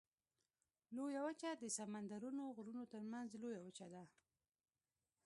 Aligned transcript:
لویه 0.95 1.21
وچه 1.27 1.49
د 1.55 1.63
سمندرونو 1.77 2.43
غرونو 2.57 2.83
ترمنځ 2.93 3.29
لویه 3.41 3.61
وچه 3.65 3.87
ده. 3.93 4.03